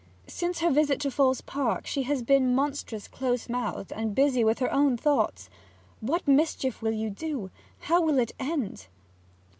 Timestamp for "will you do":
6.81-7.51